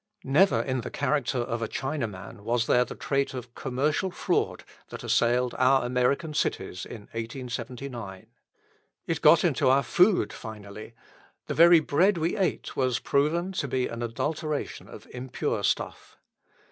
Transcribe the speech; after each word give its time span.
Never 0.23 0.59
in 0.63 0.81
the 0.81 0.89
character 0.89 1.37
of 1.37 1.61
a 1.61 1.67
Chinaman 1.67 2.39
was 2.39 2.65
there 2.65 2.83
the 2.83 2.95
trait 2.95 3.35
of 3.35 3.53
commercial 3.53 4.09
fraud 4.09 4.63
that 4.89 5.03
assailed 5.03 5.53
our 5.59 5.85
American 5.85 6.33
cities 6.33 6.87
in 6.87 7.01
1879. 7.13 8.25
It 9.05 9.21
got 9.21 9.43
into 9.43 9.69
our 9.69 9.83
food 9.83 10.33
finally 10.33 10.95
the 11.45 11.53
very 11.53 11.81
bread 11.81 12.17
we 12.17 12.35
ate 12.35 12.75
was 12.75 12.97
proven 12.97 13.51
to 13.51 13.67
be 13.67 13.85
an 13.85 14.01
adulteration 14.01 14.87
of 14.87 15.05
impure 15.11 15.63
stuff. 15.63 16.17